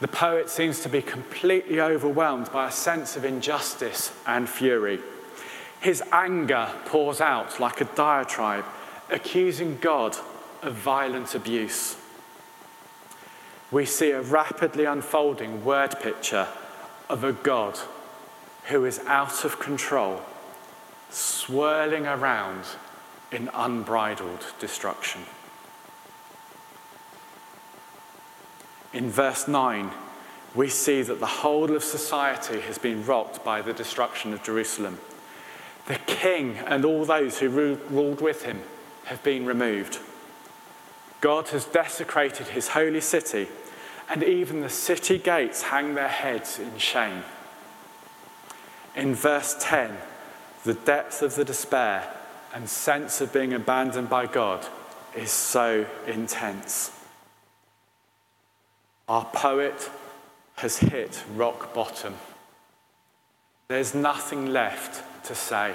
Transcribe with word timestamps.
The 0.00 0.08
poet 0.08 0.50
seems 0.50 0.80
to 0.80 0.88
be 0.88 1.02
completely 1.02 1.80
overwhelmed 1.80 2.50
by 2.52 2.68
a 2.68 2.72
sense 2.72 3.16
of 3.16 3.24
injustice 3.24 4.12
and 4.26 4.48
fury. 4.48 4.98
His 5.80 6.02
anger 6.12 6.70
pours 6.86 7.20
out 7.20 7.60
like 7.60 7.80
a 7.80 7.84
diatribe, 7.84 8.64
accusing 9.10 9.78
God 9.78 10.16
of 10.62 10.74
violent 10.74 11.34
abuse. 11.34 11.96
We 13.70 13.84
see 13.84 14.10
a 14.10 14.22
rapidly 14.22 14.84
unfolding 14.84 15.64
word 15.64 15.98
picture 16.00 16.48
of 17.08 17.22
a 17.22 17.32
God 17.32 17.78
who 18.66 18.84
is 18.84 19.00
out 19.06 19.44
of 19.44 19.60
control, 19.60 20.22
swirling 21.10 22.06
around 22.06 22.64
in 23.30 23.50
unbridled 23.52 24.46
destruction. 24.58 25.22
In 28.94 29.10
verse 29.10 29.48
9, 29.48 29.90
we 30.54 30.68
see 30.68 31.02
that 31.02 31.18
the 31.18 31.26
whole 31.26 31.74
of 31.74 31.82
society 31.82 32.60
has 32.60 32.78
been 32.78 33.04
rocked 33.04 33.44
by 33.44 33.60
the 33.60 33.72
destruction 33.72 34.32
of 34.32 34.44
Jerusalem. 34.44 35.00
The 35.86 35.98
king 36.06 36.58
and 36.58 36.84
all 36.84 37.04
those 37.04 37.40
who 37.40 37.48
ruled 37.48 38.20
with 38.20 38.44
him 38.44 38.62
have 39.06 39.22
been 39.24 39.46
removed. 39.46 39.98
God 41.20 41.48
has 41.48 41.64
desecrated 41.64 42.48
his 42.48 42.68
holy 42.68 43.00
city, 43.00 43.48
and 44.08 44.22
even 44.22 44.60
the 44.60 44.70
city 44.70 45.18
gates 45.18 45.62
hang 45.62 45.94
their 45.94 46.08
heads 46.08 46.60
in 46.60 46.78
shame. 46.78 47.24
In 48.94 49.16
verse 49.16 49.56
10, 49.58 49.96
the 50.62 50.74
depth 50.74 51.20
of 51.20 51.34
the 51.34 51.44
despair 51.44 52.14
and 52.54 52.68
sense 52.68 53.20
of 53.20 53.32
being 53.32 53.52
abandoned 53.52 54.08
by 54.08 54.26
God 54.26 54.64
is 55.16 55.32
so 55.32 55.84
intense. 56.06 56.92
Our 59.08 59.24
poet 59.26 59.90
has 60.56 60.78
hit 60.78 61.22
rock 61.34 61.74
bottom. 61.74 62.14
There's 63.68 63.94
nothing 63.94 64.46
left 64.46 65.24
to 65.26 65.34
say. 65.34 65.74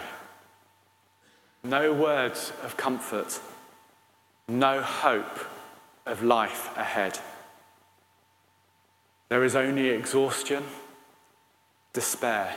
No 1.63 1.93
words 1.93 2.53
of 2.63 2.77
comfort, 2.77 3.39
no 4.47 4.81
hope 4.81 5.39
of 6.05 6.23
life 6.23 6.75
ahead. 6.77 7.19
There 9.27 9.43
is 9.43 9.55
only 9.55 9.89
exhaustion, 9.89 10.63
despair, 11.93 12.55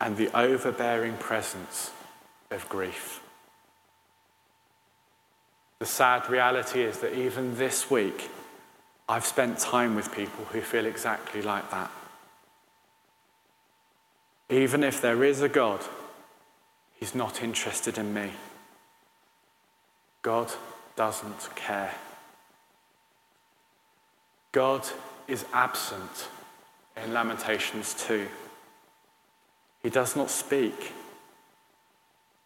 and 0.00 0.16
the 0.16 0.30
overbearing 0.38 1.16
presence 1.16 1.90
of 2.50 2.68
grief. 2.68 3.20
The 5.80 5.86
sad 5.86 6.28
reality 6.28 6.82
is 6.82 6.98
that 6.98 7.14
even 7.14 7.56
this 7.56 7.90
week, 7.90 8.30
I've 9.10 9.26
spent 9.26 9.58
time 9.58 9.96
with 9.96 10.14
people 10.14 10.44
who 10.44 10.60
feel 10.60 10.86
exactly 10.86 11.42
like 11.42 11.68
that. 11.72 11.90
Even 14.48 14.84
if 14.84 15.02
there 15.02 15.24
is 15.24 15.42
a 15.42 15.48
God, 15.48 15.80
He's 16.94 17.12
not 17.12 17.42
interested 17.42 17.98
in 17.98 18.14
me. 18.14 18.30
God 20.22 20.52
doesn't 20.94 21.56
care. 21.56 21.92
God 24.52 24.86
is 25.26 25.44
absent 25.52 26.28
in 26.96 27.12
Lamentations 27.12 27.94
2. 27.94 28.28
He 29.82 29.90
does 29.90 30.14
not 30.14 30.30
speak. 30.30 30.92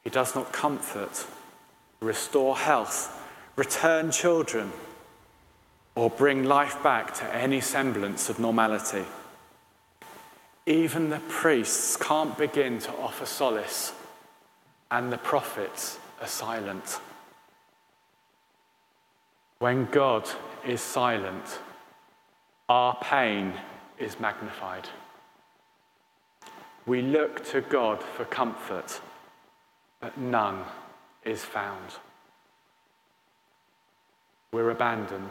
He 0.03 0.09
does 0.09 0.35
not 0.35 0.51
comfort, 0.51 1.27
restore 2.01 2.57
health, 2.57 3.23
return 3.55 4.11
children, 4.11 4.73
or 5.95 6.11
bring 6.11 6.45
life 6.45 6.83
back 6.83 7.15
to 7.15 7.35
any 7.35 7.61
semblance 7.61 8.29
of 8.29 8.39
normality. 8.39 9.05
Even 10.67 11.11
the 11.11 11.21
priests 11.29 11.97
can't 11.97 12.37
begin 12.37 12.79
to 12.79 12.93
offer 12.97 13.27
solace, 13.27 13.93
and 14.91 15.13
the 15.13 15.19
prophets 15.19 15.99
are 16.21 16.27
silent. 16.27 17.01
When 19.59 19.87
God 19.87 20.29
is 20.67 20.81
silent, 20.81 21.61
our 22.69 22.97
pain 23.03 23.53
is 23.99 24.19
magnified. 24.19 24.89
We 26.87 27.03
look 27.03 27.45
to 27.47 27.61
God 27.61 28.03
for 28.03 28.25
comfort, 28.25 29.01
but 30.01 30.19
none 30.19 30.65
is 31.25 31.45
found. 31.45 31.95
We're 34.53 34.71
abandoned 34.71 35.31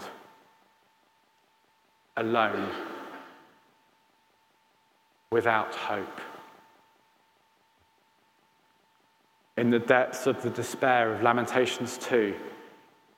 alone, 2.18 2.70
without 5.32 5.74
hope. 5.74 6.22
In 9.58 9.70
the 9.70 9.80
depths 9.80 10.28
of 10.28 10.42
the 10.42 10.50
despair 10.50 11.14
of 11.14 11.22
Lamentations 11.22 11.98
2, 12.00 12.36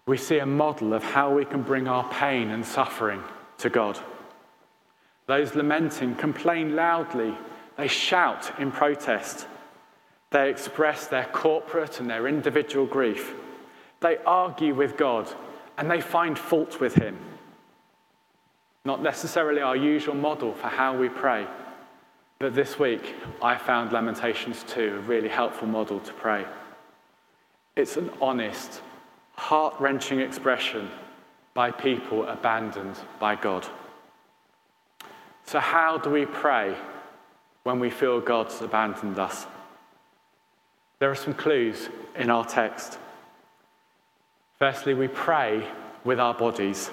we 0.05 0.17
see 0.17 0.39
a 0.39 0.45
model 0.45 0.93
of 0.93 1.03
how 1.03 1.33
we 1.33 1.45
can 1.45 1.61
bring 1.61 1.87
our 1.87 2.07
pain 2.09 2.51
and 2.51 2.65
suffering 2.65 3.23
to 3.57 3.69
God. 3.69 3.99
Those 5.27 5.55
lamenting 5.55 6.15
complain 6.15 6.75
loudly, 6.75 7.35
they 7.77 7.87
shout 7.87 8.59
in 8.59 8.71
protest, 8.71 9.47
they 10.29 10.49
express 10.49 11.07
their 11.07 11.25
corporate 11.25 11.99
and 11.99 12.09
their 12.09 12.27
individual 12.27 12.85
grief, 12.85 13.33
they 14.01 14.17
argue 14.25 14.75
with 14.75 14.97
God, 14.97 15.33
and 15.77 15.89
they 15.89 16.01
find 16.01 16.37
fault 16.37 16.79
with 16.79 16.95
Him 16.95 17.17
not 18.85 19.01
necessarily 19.01 19.61
our 19.61 19.75
usual 19.75 20.15
model 20.15 20.53
for 20.53 20.67
how 20.67 20.95
we 20.95 21.09
pray. 21.09 21.47
But 22.39 22.53
this 22.53 22.77
week, 22.77 23.15
I 23.41 23.57
found 23.57 23.91
Lamentations 23.91 24.63
2 24.67 24.97
a 24.97 24.99
really 24.99 25.29
helpful 25.29 25.67
model 25.67 25.99
to 25.99 26.13
pray. 26.13 26.45
It's 27.75 27.97
an 27.97 28.11
honest, 28.21 28.81
heart 29.35 29.75
wrenching 29.79 30.19
expression 30.19 30.89
by 31.53 31.71
people 31.71 32.27
abandoned 32.27 32.95
by 33.19 33.35
God. 33.35 33.65
So, 35.45 35.59
how 35.59 35.97
do 35.97 36.09
we 36.09 36.25
pray 36.25 36.75
when 37.63 37.79
we 37.79 37.89
feel 37.89 38.19
God's 38.19 38.61
abandoned 38.61 39.17
us? 39.17 39.45
There 40.99 41.09
are 41.09 41.15
some 41.15 41.33
clues 41.33 41.89
in 42.15 42.29
our 42.29 42.45
text. 42.45 42.97
Firstly, 44.59 44.93
we 44.93 45.07
pray 45.07 45.67
with 46.03 46.19
our 46.19 46.33
bodies. 46.33 46.89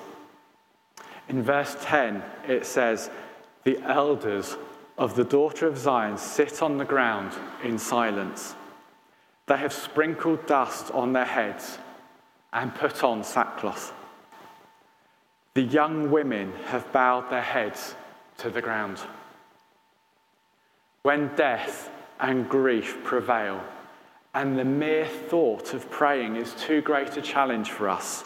In 1.28 1.42
verse 1.42 1.76
10, 1.80 2.22
it 2.48 2.66
says, 2.66 3.10
The 3.64 3.78
elders 3.82 4.56
of 4.98 5.14
the 5.14 5.24
daughter 5.24 5.66
of 5.66 5.78
Zion 5.78 6.18
sit 6.18 6.62
on 6.62 6.78
the 6.78 6.84
ground 6.84 7.32
in 7.64 7.78
silence. 7.78 8.54
They 9.46 9.56
have 9.56 9.72
sprinkled 9.72 10.46
dust 10.46 10.90
on 10.92 11.12
their 11.12 11.24
heads 11.24 11.78
and 12.52 12.74
put 12.74 13.02
on 13.02 13.24
sackcloth. 13.24 13.92
The 15.54 15.62
young 15.62 16.10
women 16.10 16.52
have 16.66 16.92
bowed 16.92 17.30
their 17.30 17.42
heads 17.42 17.94
to 18.38 18.50
the 18.50 18.62
ground. 18.62 19.00
When 21.02 21.34
death 21.34 21.90
and 22.20 22.48
grief 22.48 23.02
prevail, 23.04 23.62
and 24.34 24.58
the 24.58 24.64
mere 24.64 25.06
thought 25.06 25.74
of 25.74 25.90
praying 25.90 26.36
is 26.36 26.54
too 26.54 26.80
great 26.80 27.16
a 27.16 27.22
challenge 27.22 27.70
for 27.70 27.88
us, 27.88 28.24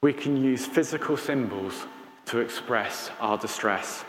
we 0.00 0.12
can 0.12 0.42
use 0.42 0.66
physical 0.66 1.16
symbols 1.16 1.86
to 2.26 2.38
express 2.38 3.10
our 3.20 3.36
distress. 3.38 4.04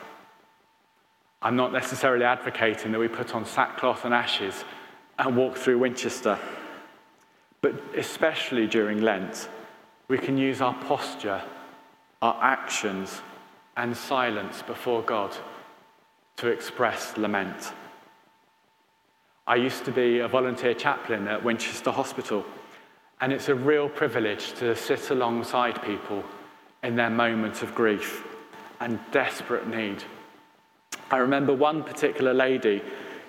I'm 1.42 1.56
not 1.56 1.72
necessarily 1.72 2.26
advocating 2.26 2.92
that 2.92 3.00
we 3.00 3.08
put 3.08 3.34
on 3.34 3.46
sackcloth 3.46 4.06
and 4.06 4.14
ashes 4.14 4.66
and 5.18 5.38
walk 5.38 5.58
through 5.58 5.80
Winchester, 5.80 6.38
but 7.62 7.74
especially 7.96 8.68
during 8.68 9.02
Lent, 9.02 9.50
we 10.10 10.18
can 10.18 10.38
use 10.38 10.62
our 10.62 10.74
posture, 10.74 11.42
our 12.22 12.38
actions, 12.42 13.22
and 13.78 13.96
silence 13.96 14.62
before 14.62 15.02
God 15.02 15.36
to 16.38 16.48
express 16.48 17.18
lament. 17.18 17.72
I 19.48 19.56
used 19.56 19.86
to 19.86 19.92
be 19.92 20.20
a 20.20 20.28
volunteer 20.28 20.74
chaplain 20.74 21.28
at 21.28 21.44
Winchester 21.44 21.92
Hospital. 21.92 22.46
And 23.22 23.34
it's 23.34 23.50
a 23.50 23.56
real 23.56 23.90
privilege 23.90 24.54
to 24.54 24.76
sit 24.76 25.10
alongside 25.10 25.82
people 25.84 26.24
in 26.84 26.96
their 26.96 27.10
moment 27.10 27.62
of 27.62 27.76
grief 27.76 28.24
and 28.80 29.00
desperate 29.12 29.68
need. 29.68 30.04
I 31.12 31.18
remember 31.18 31.54
one 31.54 31.84
particular 31.84 32.34
lady 32.34 32.82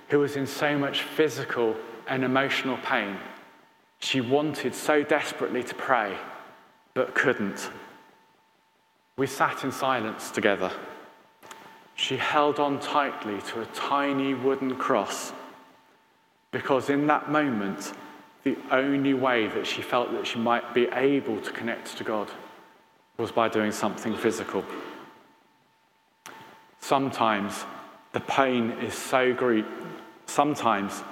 who 0.09 0.21
was 0.21 0.37
in 0.37 0.47
so 0.47 0.79
much 0.79 1.03
physical 1.03 1.77
and 2.07 2.25
emotional 2.25 2.77
pain. 2.79 3.17
She 3.99 4.21
wanted 4.21 4.75
so 4.75 5.03
desperately 5.03 5.63
to 5.65 5.75
pray, 5.75 6.17
but 6.95 7.15
couldn't. 7.15 7.71
We 9.17 9.27
sat 9.27 9.65
in 9.65 9.73
silence 9.73 10.31
together. 10.31 10.71
She 11.95 12.17
held 12.17 12.59
on 12.59 12.81
tightly 12.81 13.41
to 13.49 13.61
a 13.61 13.67
tiny 13.67 14.35
wooden 14.35 14.77
cross 14.77 15.33
because 16.51 16.91
in 16.91 17.07
that 17.07 17.31
moment, 17.31 17.93
the 18.45 18.57
only 18.71 19.15
way 19.15 19.47
that 19.49 19.67
she 19.67 19.83
felt 19.83 20.13
that 20.13 20.27
she 20.27 20.39
might 20.39 20.73
be 20.75 20.87
able 20.93 21.41
to 21.41 21.51
connect 21.51 21.97
to 21.99 22.05
God 22.05 22.31
was 23.19 23.31
by 23.31 23.49
doing 23.49 23.71
something 23.71 24.17
physical. 24.17 24.65
Sometimes 26.81 27.65
the 28.13 28.21
pain 28.21 28.71
is 28.83 28.95
so 28.95 29.33
great. 29.35 29.67
Sometimes 30.27 31.03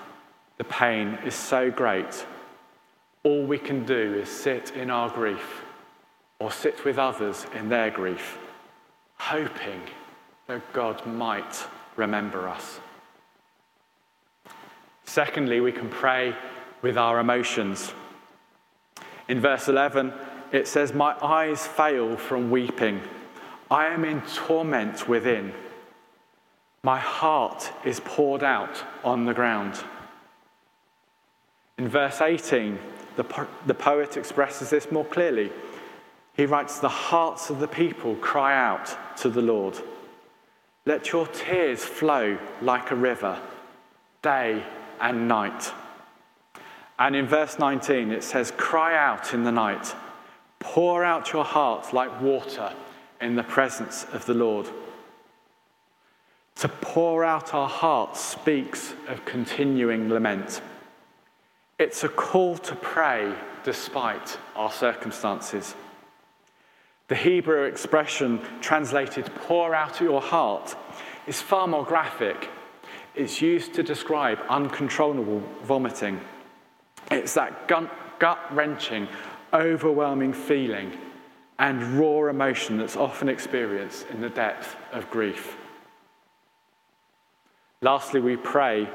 the 0.56 0.64
pain 0.64 1.18
is 1.24 1.34
so 1.34 1.70
great. 1.70 2.26
All 3.22 3.44
we 3.44 3.58
can 3.58 3.84
do 3.84 4.14
is 4.14 4.28
sit 4.28 4.72
in 4.72 4.90
our 4.90 5.10
grief 5.10 5.62
or 6.40 6.50
sit 6.50 6.84
with 6.84 6.98
others 6.98 7.46
in 7.54 7.68
their 7.68 7.90
grief, 7.90 8.38
hoping 9.16 9.82
that 10.46 10.72
God 10.72 11.04
might 11.06 11.66
remember 11.96 12.48
us. 12.48 12.80
Secondly, 15.04 15.60
we 15.60 15.72
can 15.72 15.88
pray 15.88 16.34
with 16.82 16.96
our 16.96 17.18
emotions. 17.18 17.92
In 19.28 19.40
verse 19.40 19.68
11, 19.68 20.12
it 20.52 20.66
says, 20.66 20.92
My 20.92 21.14
eyes 21.22 21.66
fail 21.66 22.16
from 22.16 22.50
weeping. 22.50 23.02
I 23.70 23.86
am 23.86 24.04
in 24.04 24.22
torment 24.22 25.08
within. 25.08 25.52
My 26.82 26.98
heart 26.98 27.70
is 27.84 28.00
poured 28.00 28.42
out 28.42 28.82
on 29.04 29.26
the 29.26 29.34
ground. 29.34 29.82
In 31.76 31.88
verse 31.88 32.20
18, 32.20 32.78
the, 33.16 33.24
po- 33.24 33.48
the 33.66 33.74
poet 33.74 34.16
expresses 34.16 34.70
this 34.70 34.90
more 34.90 35.04
clearly. 35.04 35.52
He 36.34 36.46
writes, 36.46 36.78
The 36.78 36.88
hearts 36.88 37.50
of 37.50 37.60
the 37.60 37.68
people 37.68 38.14
cry 38.16 38.56
out 38.56 38.96
to 39.18 39.28
the 39.28 39.42
Lord. 39.42 39.76
Let 40.86 41.12
your 41.12 41.26
tears 41.26 41.84
flow 41.84 42.38
like 42.62 42.90
a 42.90 42.96
river, 42.96 43.38
day 44.22 44.64
and 45.00 45.28
night. 45.28 45.72
And 46.98 47.14
in 47.14 47.26
verse 47.26 47.58
19, 47.58 48.10
it 48.10 48.24
says, 48.24 48.52
Cry 48.56 48.96
out 48.96 49.32
in 49.32 49.44
the 49.44 49.52
night, 49.52 49.94
pour 50.58 51.04
out 51.04 51.32
your 51.32 51.44
heart 51.44 51.92
like 51.92 52.20
water 52.20 52.72
in 53.20 53.36
the 53.36 53.44
presence 53.44 54.04
of 54.12 54.26
the 54.26 54.34
Lord. 54.34 54.66
To 56.56 56.68
pour 56.68 57.24
out 57.24 57.54
our 57.54 57.68
hearts 57.68 58.20
speaks 58.20 58.94
of 59.06 59.24
continuing 59.24 60.08
lament. 60.08 60.60
It's 61.78 62.02
a 62.02 62.08
call 62.08 62.58
to 62.58 62.74
pray 62.74 63.32
despite 63.62 64.38
our 64.56 64.72
circumstances. 64.72 65.76
The 67.06 67.14
Hebrew 67.14 67.62
expression 67.62 68.40
translated 68.60 69.26
pour 69.46 69.74
out 69.74 70.00
your 70.00 70.20
heart 70.20 70.74
is 71.28 71.40
far 71.40 71.68
more 71.68 71.84
graphic. 71.84 72.48
It's 73.14 73.40
used 73.40 73.74
to 73.74 73.84
describe 73.84 74.40
uncontrollable 74.48 75.42
vomiting. 75.62 76.20
It's 77.10 77.34
that 77.34 77.68
gut 77.68 78.38
wrenching, 78.52 79.08
overwhelming 79.52 80.32
feeling 80.32 80.92
and 81.58 81.98
raw 81.98 82.28
emotion 82.28 82.78
that's 82.78 82.96
often 82.96 83.28
experienced 83.28 84.06
in 84.10 84.20
the 84.20 84.28
depth 84.28 84.76
of 84.92 85.10
grief. 85.10 85.56
Lastly, 87.80 88.20
we 88.20 88.36
pray 88.36 88.88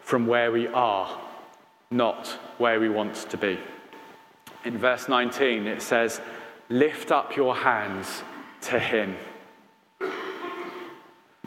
from 0.00 0.26
where 0.26 0.50
we 0.50 0.66
are, 0.68 1.20
not 1.90 2.26
where 2.58 2.80
we 2.80 2.88
want 2.88 3.14
to 3.30 3.36
be. 3.36 3.58
In 4.64 4.76
verse 4.76 5.08
19, 5.08 5.66
it 5.66 5.82
says, 5.82 6.20
Lift 6.68 7.10
up 7.10 7.36
your 7.36 7.56
hands 7.56 8.22
to 8.62 8.78
Him. 8.78 9.16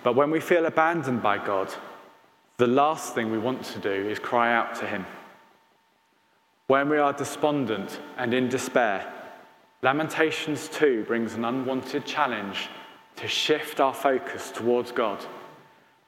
But 0.03 0.15
when 0.15 0.31
we 0.31 0.39
feel 0.39 0.65
abandoned 0.65 1.21
by 1.21 1.37
God, 1.37 1.73
the 2.57 2.67
last 2.67 3.15
thing 3.15 3.31
we 3.31 3.37
want 3.37 3.63
to 3.65 3.79
do 3.79 3.89
is 3.89 4.19
cry 4.19 4.53
out 4.53 4.75
to 4.75 4.87
Him. 4.87 5.05
When 6.67 6.89
we 6.89 6.97
are 6.97 7.13
despondent 7.13 7.99
and 8.17 8.33
in 8.33 8.49
despair, 8.49 9.11
Lamentations 9.81 10.69
2 10.69 11.03
brings 11.03 11.33
an 11.33 11.45
unwanted 11.45 12.05
challenge 12.05 12.69
to 13.17 13.27
shift 13.27 13.79
our 13.79 13.93
focus 13.93 14.51
towards 14.51 14.91
God 14.91 15.23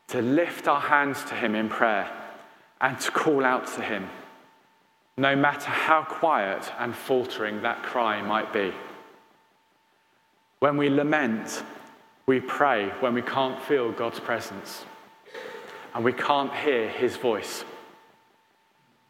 to 0.07 0.21
lift 0.21 0.67
our 0.67 0.81
hands 0.81 1.23
to 1.25 1.35
Him 1.35 1.55
in 1.55 1.69
prayer 1.69 2.09
and 2.81 2.99
to 2.99 3.11
call 3.11 3.43
out 3.43 3.67
to 3.73 3.81
Him, 3.81 4.07
no 5.17 5.35
matter 5.35 5.69
how 5.69 6.03
quiet 6.03 6.71
and 6.77 6.95
faltering 6.95 7.61
that 7.61 7.83
cry 7.83 8.21
might 8.21 8.53
be. 8.53 8.73
When 10.59 10.77
we 10.77 10.89
lament, 10.89 11.63
we 12.27 12.39
pray 12.39 12.89
when 12.99 13.13
we 13.13 13.21
can't 13.21 13.61
feel 13.61 13.91
God's 13.91 14.19
presence 14.19 14.85
and 15.93 16.03
we 16.03 16.13
can't 16.13 16.53
hear 16.53 16.89
His 16.89 17.17
voice. 17.17 17.63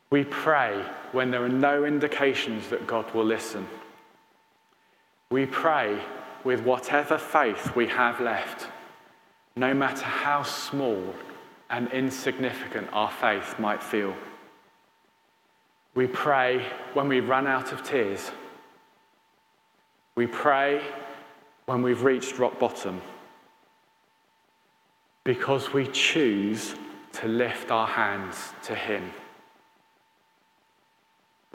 We 0.10 0.24
pray 0.24 0.84
when 1.12 1.32
there 1.32 1.44
are 1.44 1.50
no 1.50 1.86
indications 1.86 2.70
that 2.70 2.88
God 2.88 3.12
will 3.14 3.26
listen. 3.26 3.68
We 5.32 5.46
pray 5.46 6.00
with 6.44 6.62
whatever 6.62 7.18
faith 7.18 7.76
we 7.76 7.88
have 7.88 8.22
left 8.22 8.68
no 9.56 9.74
matter 9.74 10.06
how 10.06 10.44
small 10.44 11.14
and 11.70 11.90
insignificant 11.92 12.88
our 12.92 13.10
faith 13.10 13.58
might 13.58 13.82
feel. 13.82 14.14
We 15.96 16.08
pray 16.08 16.66
when 16.94 17.08
we 17.08 17.22
run 17.22 17.48
out 17.48 17.72
of 17.72 17.82
tears. 17.84 18.32
We 20.16 20.28
pray 20.28 20.82
when 21.66 21.82
we've 21.82 22.04
reached 22.04 22.38
rock 22.38 22.60
bottom 22.60 23.02
because 25.24 25.74
we 25.74 25.88
choose 25.88 26.76
to 27.14 27.28
lift 27.28 27.72
our 27.72 27.88
hands 27.88 28.54
to 28.64 28.76
Him. 28.76 29.12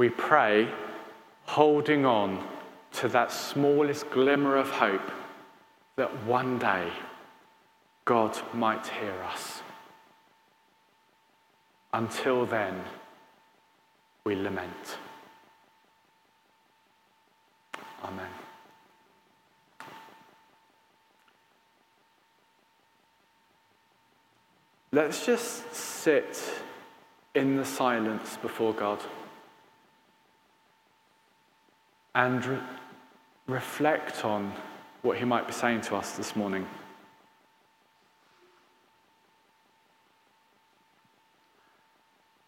We 0.01 0.09
pray 0.09 0.67
holding 1.45 2.07
on 2.07 2.43
to 2.93 3.09
that 3.09 3.31
smallest 3.31 4.09
glimmer 4.09 4.57
of 4.57 4.71
hope 4.71 5.11
that 5.97 6.25
one 6.25 6.59
day 6.59 6.91
God 8.07 8.35
might 8.55 8.87
hear 8.87 9.13
us. 9.31 9.61
Until 11.93 12.47
then, 12.47 12.83
we 14.25 14.37
lament. 14.37 14.97
Amen. 18.03 18.31
Let's 24.93 25.27
just 25.27 25.75
sit 25.75 26.43
in 27.35 27.57
the 27.57 27.67
silence 27.67 28.39
before 28.39 28.73
God 28.73 28.99
and 32.15 32.45
re- 32.45 32.59
reflect 33.47 34.25
on 34.25 34.53
what 35.03 35.19
He 35.19 35.25
might 35.25 35.47
be 35.47 35.53
saying 35.53 35.83
to 35.83 35.97
us 35.97 36.17
this 36.17 36.37
morning. 36.37 36.67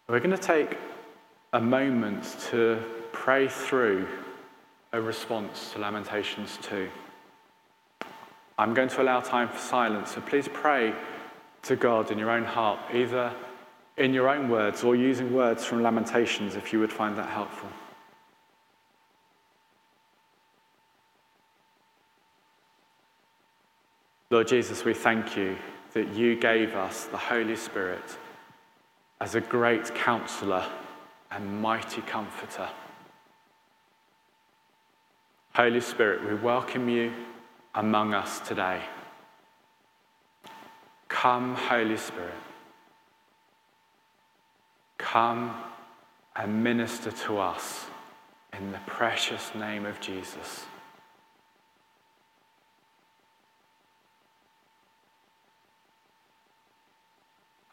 We're 0.07 0.19
going 0.19 0.31
to 0.31 0.37
take 0.37 0.77
a 1.53 1.61
moment 1.61 2.35
to 2.49 2.79
pray 3.11 3.47
through 3.47 4.07
a 4.91 5.01
response 5.01 5.71
to 5.71 5.79
Lamentations 5.79 6.59
2. 6.61 6.89
I'm 8.57 8.73
going 8.73 8.89
to 8.89 9.01
allow 9.01 9.21
time 9.21 9.49
for 9.49 9.57
silence, 9.57 10.11
so 10.11 10.21
please 10.21 10.47
pray 10.47 10.93
to 11.63 11.75
God 11.75 12.11
in 12.11 12.19
your 12.19 12.29
own 12.29 12.43
heart, 12.43 12.79
either 12.93 13.33
in 13.97 14.13
your 14.13 14.29
own 14.29 14.49
words 14.49 14.83
or 14.83 14.95
using 14.95 15.33
words 15.33 15.65
from 15.65 15.81
Lamentations 15.81 16.55
if 16.55 16.73
you 16.73 16.79
would 16.79 16.91
find 16.91 17.17
that 17.17 17.29
helpful. 17.29 17.69
Lord 24.33 24.47
Jesus, 24.47 24.83
we 24.83 24.95
thank 24.95 25.37
you 25.37 25.55
that 25.93 26.07
you 26.15 26.35
gave 26.35 26.73
us 26.73 27.05
the 27.05 27.17
Holy 27.17 27.55
Spirit 27.55 28.17
as 29.21 29.35
a 29.35 29.41
great 29.41 29.93
counselor 29.93 30.65
and 31.29 31.61
mighty 31.61 32.01
comforter. 32.01 32.67
Holy 35.53 35.81
Spirit, 35.81 36.27
we 36.27 36.33
welcome 36.33 36.89
you 36.89 37.13
among 37.75 38.15
us 38.15 38.39
today. 38.39 38.81
Come, 41.09 41.53
Holy 41.53 41.97
Spirit. 41.97 42.33
Come 44.97 45.55
and 46.35 46.63
minister 46.63 47.11
to 47.11 47.37
us 47.37 47.85
in 48.59 48.71
the 48.71 48.79
precious 48.87 49.53
name 49.53 49.85
of 49.85 49.99
Jesus. 49.99 50.65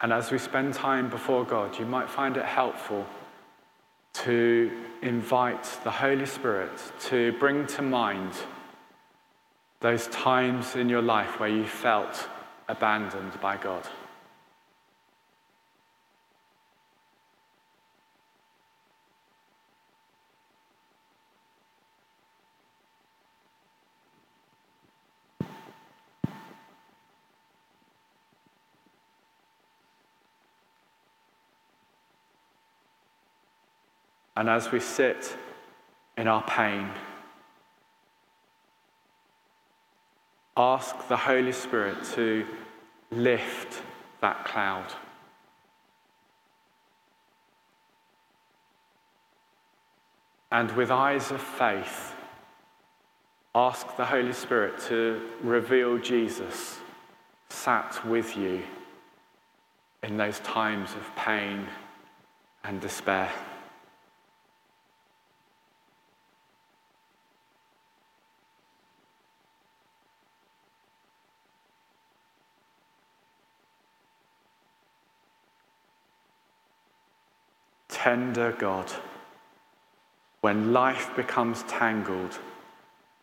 And 0.02 0.12
as 0.12 0.30
we 0.30 0.38
spend 0.38 0.74
time 0.74 1.10
before 1.10 1.44
God, 1.44 1.78
you 1.78 1.84
might 1.84 2.08
find 2.08 2.36
it 2.36 2.44
helpful 2.44 3.06
to 4.12 4.70
invite 5.02 5.64
the 5.84 5.90
Holy 5.90 6.26
Spirit 6.26 6.72
to 7.00 7.32
bring 7.38 7.66
to 7.66 7.82
mind 7.82 8.32
those 9.80 10.06
times 10.08 10.76
in 10.76 10.88
your 10.88 11.02
life 11.02 11.38
where 11.38 11.48
you 11.48 11.66
felt 11.66 12.28
abandoned 12.68 13.38
by 13.40 13.56
God. 13.56 13.86
And 34.40 34.48
as 34.48 34.72
we 34.72 34.80
sit 34.80 35.36
in 36.16 36.26
our 36.26 36.42
pain, 36.44 36.88
ask 40.56 40.96
the 41.08 41.16
Holy 41.18 41.52
Spirit 41.52 42.02
to 42.14 42.46
lift 43.10 43.82
that 44.22 44.46
cloud. 44.46 44.86
And 50.50 50.70
with 50.72 50.90
eyes 50.90 51.30
of 51.30 51.42
faith, 51.42 52.14
ask 53.54 53.94
the 53.98 54.06
Holy 54.06 54.32
Spirit 54.32 54.80
to 54.88 55.20
reveal 55.42 55.98
Jesus 55.98 56.80
sat 57.50 58.02
with 58.06 58.38
you 58.38 58.62
in 60.02 60.16
those 60.16 60.40
times 60.40 60.92
of 60.94 61.14
pain 61.14 61.66
and 62.64 62.80
despair. 62.80 63.30
Tender 78.02 78.52
God 78.52 78.90
when 80.40 80.72
life 80.72 81.14
becomes 81.16 81.64
tangled 81.64 82.38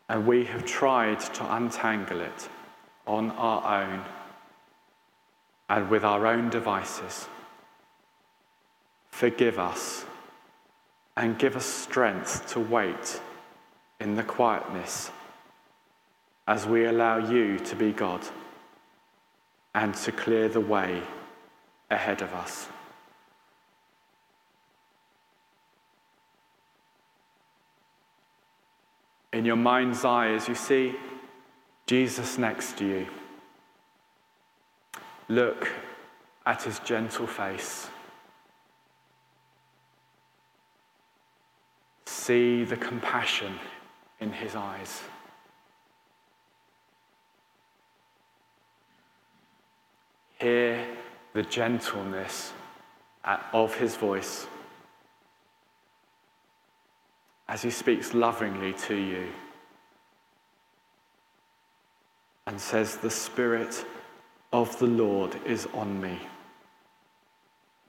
and 0.08 0.28
we 0.28 0.46
have 0.46 0.68
tried 0.68 1.20
to 1.20 1.56
untangle 1.56 2.22
it 2.22 2.48
on 3.08 3.32
our 3.32 3.82
own 3.82 4.06
and 5.68 5.90
with 5.90 6.04
our 6.04 6.28
own 6.28 6.52
devices. 6.52 7.28
Forgive 9.10 9.58
us 9.58 10.06
and 11.16 11.40
give 11.40 11.56
us 11.56 11.66
strength 11.66 12.48
to 12.54 12.60
wait 12.60 13.20
in 14.00 14.14
the 14.14 14.22
quietness 14.22 15.10
as 16.48 16.68
we 16.68 16.86
allow 16.86 17.18
you 17.18 17.58
to 17.58 17.76
be 17.76 17.92
God 17.92 18.22
and 19.74 19.96
to 19.96 20.12
clear 20.12 20.48
the 20.48 20.62
way 20.62 21.02
ahead 21.90 22.22
of 22.22 22.32
us. 22.36 22.68
In 29.38 29.46
your 29.46 29.56
mind's 29.56 30.04
eye 30.04 30.30
as 30.30 30.48
you 30.48 30.56
see 30.56 30.96
Jesus 31.86 32.40
next 32.40 32.76
to 32.80 32.88
you. 32.88 33.08
Look 35.30 35.72
at 36.48 36.64
his 36.64 36.80
gentle 36.80 37.28
face. 37.28 37.88
See 42.08 42.64
the 42.64 42.78
compassion 42.78 43.60
in 44.20 44.32
his 44.32 44.56
eyes. 44.56 45.04
Hear 50.40 50.84
the 51.34 51.44
gentleness 51.44 52.54
of 53.54 53.76
his 53.76 53.96
voice 53.96 54.48
as 57.50 57.62
he 57.62 57.70
speaks 57.70 58.14
lovingly 58.14 58.74
to 58.74 58.96
you 58.96 59.28
and 62.46 62.60
says, 62.60 62.98
The 62.98 63.10
Spirit 63.10 63.86
of 64.52 64.78
the 64.80 64.88
Lord 64.88 65.36
is 65.46 65.68
on 65.74 66.02
me 66.02 66.20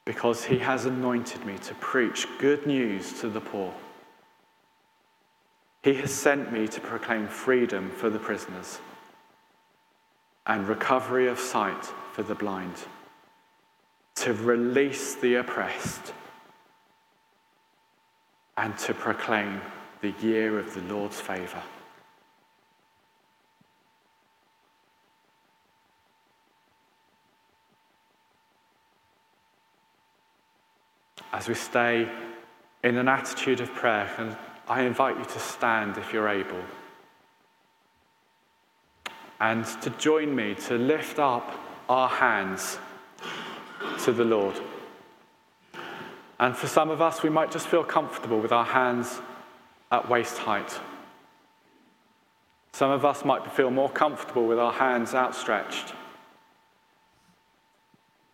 because 0.05 0.45
he 0.45 0.59
has 0.59 0.87
anointed 0.87 1.45
me 1.45 1.59
to 1.59 1.75
preach 1.75 2.27
good 2.39 2.67
news 2.67 3.21
to 3.21 3.29
the 3.29 3.41
poor. 3.41 3.75
He 5.83 5.95
has 5.95 6.13
sent 6.13 6.53
me 6.53 6.67
to 6.69 6.81
proclaim 6.81 7.29
freedom 7.29 7.91
for 7.91 8.09
the 8.11 8.19
prisoners 8.19 8.79
and 10.47 10.67
recovery 10.67 11.29
of 11.29 11.39
sight 11.39 11.85
for 12.13 12.23
the 12.23 12.35
blind, 12.35 12.75
to 14.17 14.33
release 14.33 15.15
the 15.15 15.35
oppressed 15.35 16.15
and 18.59 18.77
to 18.77 18.93
proclaim 18.93 19.61
the 20.01 20.13
year 20.21 20.59
of 20.59 20.75
the 20.75 20.81
Lord's 20.93 21.21
favour. 21.21 21.63
As 31.33 31.47
we 31.47 31.55
stay 31.55 32.09
in 32.83 32.97
an 32.97 33.07
attitude 33.07 33.61
of 33.61 33.73
prayer, 33.75 34.11
and 34.19 34.37
I 34.69 34.83
invite 34.83 35.17
you 35.17 35.25
to 35.25 35.39
stand 35.39 35.97
if 35.97 36.13
you're 36.13 36.29
able, 36.29 36.65
and 39.39 39.65
to 39.83 39.91
join 39.91 40.35
me 40.35 40.57
to 40.67 40.75
lift 40.77 41.21
up 41.21 41.49
our 41.89 42.09
hands 42.09 42.81
to 44.03 44.13
the 44.13 44.25
Lord. 44.25 44.61
And 46.41 46.57
for 46.57 46.69
some 46.69 46.91
of 46.91 47.03
us, 47.03 47.23
we 47.23 47.31
might 47.31 47.51
just 47.51 47.67
feel 47.67 47.83
comfortable 47.83 48.39
with 48.39 48.53
our 48.53 48.65
hands 48.65 49.21
at 49.91 50.09
waist 50.09 50.39
height. 50.39 50.79
Some 52.73 52.91
of 52.91 53.05
us 53.05 53.25
might 53.25 53.51
feel 53.53 53.71
more 53.71 53.91
comfortable 53.91 54.47
with 54.47 54.59
our 54.59 54.73
hands 54.73 55.15
outstretched. 55.15 55.95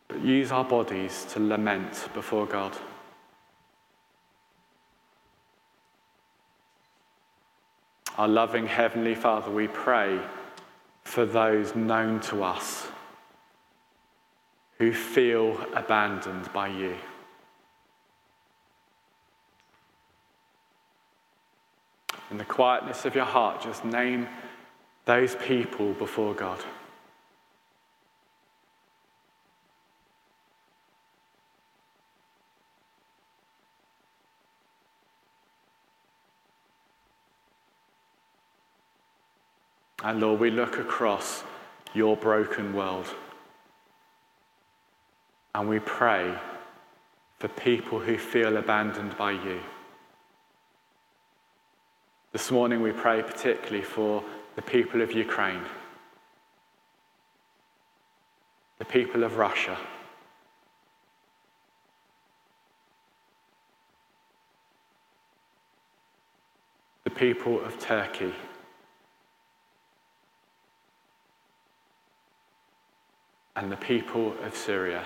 But 0.09 0.23
use 0.23 0.53
our 0.53 0.65
bodies 0.65 1.25
to 1.31 1.41
lament 1.41 2.09
before 2.13 2.47
God. 2.47 2.77
Our 8.19 8.29
loving 8.29 8.67
Heavenly 8.67 9.15
Father, 9.15 9.51
we 9.51 9.67
pray 9.67 10.21
for 11.03 11.25
those 11.25 11.75
known 11.75 12.21
to 12.21 12.45
us 12.45 12.87
who 14.79 14.93
feel 14.93 15.59
abandoned 15.75 16.53
by 16.53 16.69
you. 16.69 16.97
In 22.35 22.39
the 22.39 22.45
quietness 22.45 23.05
of 23.05 23.15
your 23.15 23.25
heart, 23.25 23.63
just 23.63 23.85
name 23.85 24.27
those 25.05 25.37
people 25.37 25.93
before 25.93 26.35
God. 26.35 26.59
And 40.03 40.19
Lord, 40.19 40.41
we 40.41 40.51
look 40.51 40.81
across 40.81 41.45
your 41.95 42.17
broken 42.17 42.75
world 42.75 43.07
and 45.55 45.69
we 45.69 45.79
pray 45.79 46.37
for 47.39 47.47
people 47.47 48.01
who 48.01 48.19
feel 48.19 48.57
abandoned 48.57 49.17
by 49.17 49.31
you. 49.31 49.61
This 52.35 52.51
morning 52.51 52.83
we 52.83 52.91
pray 52.91 53.23
particularly 53.23 53.85
for 53.85 54.21
the 54.57 54.63
people 54.63 55.03
of 55.03 55.13
Ukraine, 55.13 55.63
the 58.81 58.85
people 58.85 59.23
of 59.23 59.37
Russia. 59.37 59.79
The 67.05 67.11
people 67.11 67.65
of 67.65 67.79
Turkey. 67.79 68.35
And 73.55 73.71
the 73.71 73.77
people 73.77 74.35
of 74.43 74.57
Syria. 74.57 75.05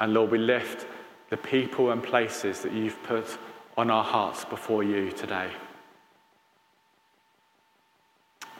And 0.00 0.14
Lord, 0.14 0.32
we 0.32 0.38
lift 0.38 0.84
the 1.30 1.36
people 1.36 1.90
and 1.90 2.02
places 2.02 2.62
that 2.62 2.72
you've 2.72 3.02
put 3.02 3.38
on 3.76 3.90
our 3.90 4.04
hearts 4.04 4.44
before 4.44 4.82
you 4.82 5.12
today. 5.12 5.50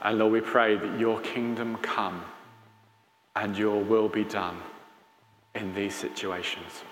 And 0.03 0.19
Lord, 0.19 0.33
we 0.33 0.41
pray 0.41 0.77
that 0.77 1.01
your 1.01 1.21
kingdom 1.21 1.77
come 1.79 2.23
and 3.35 3.57
your 3.57 3.83
will 3.83 4.09
be 4.09 4.25
done 4.25 4.59
in 5.55 5.75
these 5.75 5.95
situations. 5.95 6.85